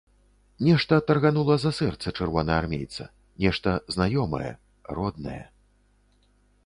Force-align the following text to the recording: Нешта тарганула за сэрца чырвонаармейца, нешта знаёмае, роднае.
Нешта 0.67 0.97
тарганула 1.09 1.57
за 1.63 1.71
сэрца 1.81 2.13
чырвонаармейца, 2.17 3.05
нешта 3.47 3.77
знаёмае, 3.97 4.51
роднае. 5.01 5.41